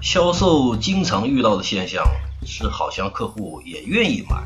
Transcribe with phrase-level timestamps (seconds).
[0.00, 2.04] 销售经常遇到的现象
[2.46, 4.36] 是，好像客户也愿意买，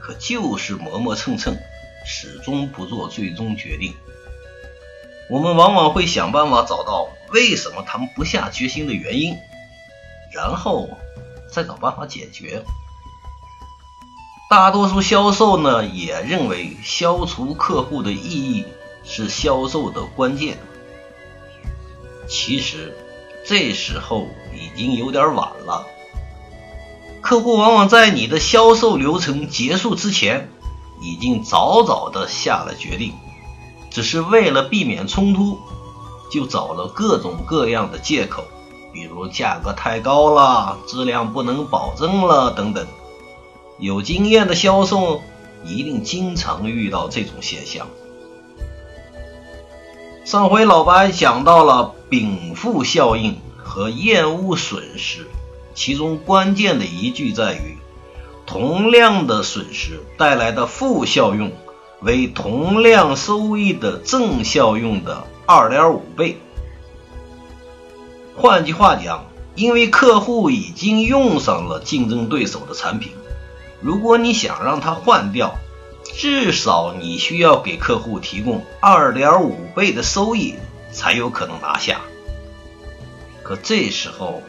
[0.00, 1.56] 可就是磨磨蹭蹭，
[2.04, 3.94] 始终不做最终决定。
[5.30, 9.36] 我们往往会想办法找到为什么他们不下决心的原因，
[10.34, 10.88] 然后
[11.48, 12.64] 再找办法解决。
[14.50, 18.64] 大多数销售呢，也认为消除客户的意义
[19.04, 20.58] 是销售的关键。
[22.28, 22.92] 其实，
[23.44, 25.86] 这时候已经有点晚了。
[27.20, 30.48] 客户往往在你的销售流程结束之前，
[31.02, 33.12] 已经早早的下了决定，
[33.90, 35.58] 只是为了避免冲突，
[36.30, 38.44] 就找了各种各样的借口，
[38.92, 42.86] 比如价格太高了、质量不能保证了等等。
[43.78, 45.20] 有经验的销售
[45.64, 47.86] 一定经常遇到这种现象。
[50.24, 55.28] 上回老白讲到了禀赋效应和厌恶损失，
[55.74, 57.78] 其中关键的一句在于，
[58.44, 61.52] 同量的损失带来的负效用
[62.00, 66.38] 为同量收益的正效用的二点五倍。
[68.36, 73.12] 换句话讲，因为客户已经用上了竞争对手的产品。
[73.80, 75.54] 如果你想让他换掉，
[76.16, 80.54] 至少你需要给客户提供二点五倍的收益，
[80.92, 82.00] 才有可能拿下。
[83.42, 84.42] 可这时候，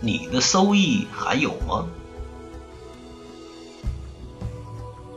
[0.00, 1.86] 你的收益还有吗？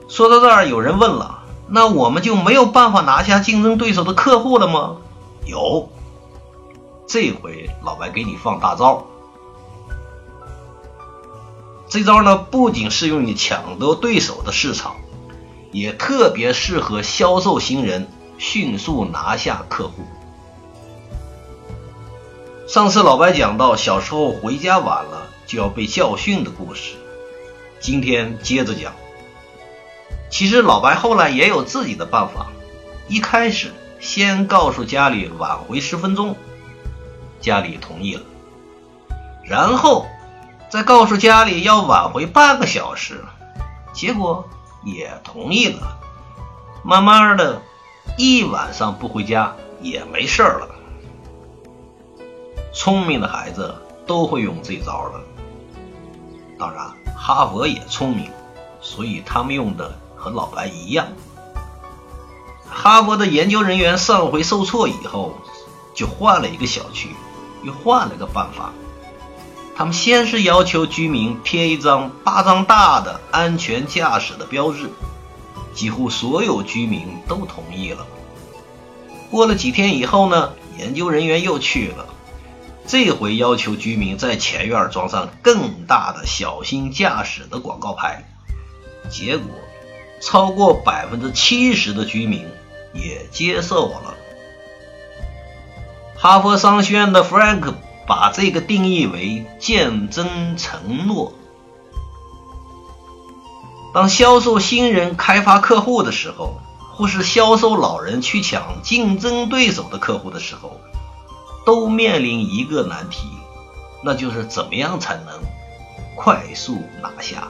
[0.08, 4.98] 说到这儿，有人问了：那我们就没有办法拿下竞争对手的客户了吗？
[5.46, 5.90] 有，
[7.08, 9.06] 这回老白给你放大招。
[11.90, 14.96] 这招呢，不仅适用于抢夺对手的市场，
[15.72, 20.04] 也特别适合销售新人迅速拿下客户。
[22.68, 26.96] 上次老白讲到小时候回家晚了就要被教训的故事，
[27.80, 28.92] 今天接着讲。
[30.30, 32.48] 其实老白后来也有自己的办法，
[33.08, 36.36] 一开始先告诉家里晚回十分钟，
[37.40, 38.22] 家里同意了，
[39.46, 40.06] 然后。
[40.70, 43.24] 再告诉家里要晚回半个小时，
[43.94, 44.50] 结果
[44.84, 45.98] 也同意了。
[46.84, 47.62] 慢慢的，
[48.18, 50.68] 一晚上不回家也没事了。
[52.74, 55.22] 聪明的孩子都会用这招的。
[56.60, 58.32] 当然，哈佛也聪明，
[58.82, 61.08] 所以他们用的和老白一样。
[62.70, 65.34] 哈佛的研究人员上回受挫以后，
[65.96, 67.10] 就换了一个小区，
[67.64, 68.72] 又换了个办法。
[69.76, 74.90] 他们先是要求居民贴一张巴掌大的安全驾驶的标志，
[75.74, 78.06] 几乎所有居民都同意了。
[79.30, 82.08] 过了几天以后呢，研究人员又去了，
[82.88, 88.24] 这回要求居民在前院装上更大的“小心驾驶”的广告牌，
[89.10, 89.52] 结果
[90.22, 92.48] 超过百分之七十的居民
[92.94, 94.16] 也接受了。
[96.18, 97.74] 哈佛商学院的 Frank。
[98.08, 101.34] 把这个定义为见真承诺。
[103.94, 106.62] 当销售新人开发客户的时候，
[106.94, 110.80] 或是销售老人去抢竞争对手的客户的时候，
[111.68, 113.28] 都面临一个难题，
[114.02, 115.42] 那就是怎么样才能
[116.16, 117.50] 快速拿下。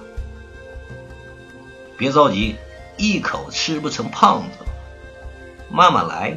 [2.00, 2.56] 别着急，
[2.98, 4.66] 一口吃不成胖子，
[5.70, 6.36] 慢慢来。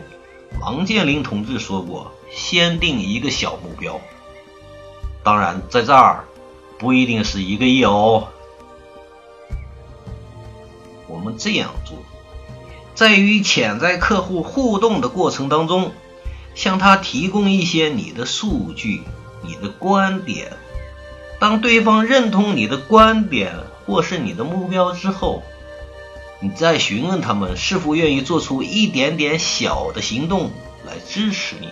[0.61, 2.13] 王健林同志说过。
[2.31, 4.01] 先定一个小目标，
[5.25, 6.27] 当然在这儿
[6.79, 8.29] 不一定是一个亿哦。
[11.09, 11.99] 我们这样做，
[12.95, 15.91] 在与潜在客户互动的过程当中，
[16.55, 19.03] 向他提供一些你的数据、
[19.43, 20.53] 你的观点。
[21.38, 23.55] 当对方认同你的观点
[23.87, 25.43] 或是你的目标之后，
[26.41, 30.50] 你再询问他们是否愿意做出一点点小的行动
[30.87, 31.69] 来支持你。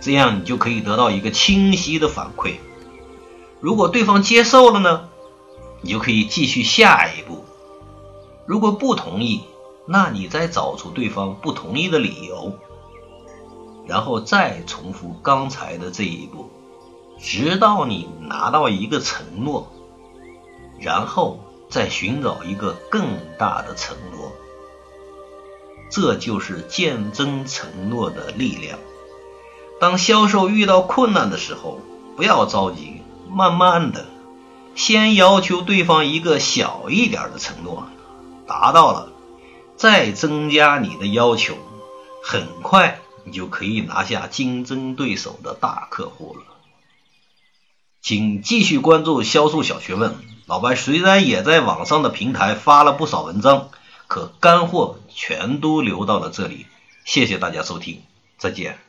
[0.00, 2.54] 这样你就可以得到一个清晰的反馈。
[3.60, 5.08] 如果对方接受了呢，
[5.80, 7.44] 你就可以继续下一步；
[8.46, 9.40] 如果不同意，
[9.86, 12.56] 那你再找出对方不同意的理由，
[13.88, 16.50] 然后再重复刚才的这一步，
[17.18, 19.72] 直到你拿到一个承诺，
[20.78, 21.40] 然后
[21.70, 24.30] 再寻找一个更大的承诺。
[25.90, 28.78] 这就是见真承诺的力量。
[29.80, 31.80] 当销售遇到困难的时候，
[32.14, 33.00] 不要着急，
[33.30, 34.04] 慢慢的，
[34.74, 37.86] 先要求对方一个小一点的承诺，
[38.46, 39.12] 达到了，
[39.76, 41.54] 再增加你的要求，
[42.22, 46.42] 很快你就可以拿下竞争对手的大客户了。
[48.00, 50.16] 请继续关注销售小学问。
[50.46, 53.68] 老白虽然也在网上的平台发了不少文章，
[54.06, 56.66] 可干货全都留到了这里。
[57.04, 58.02] 谢谢大家收听，
[58.38, 58.87] 再见。